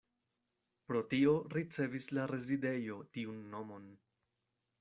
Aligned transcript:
Pro 0.91 1.01
tio 1.11 1.35
ricevis 1.57 2.09
la 2.19 2.25
rezidejo 2.33 2.99
tiun 3.19 3.39
nomon. 3.55 3.89